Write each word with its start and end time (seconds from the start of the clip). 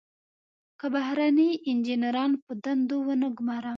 که 0.79 0.85
بهرني 0.95 1.49
انجنیران 1.71 2.31
په 2.43 2.51
دندو 2.63 2.97
ونه 3.07 3.27
ګمارم. 3.37 3.69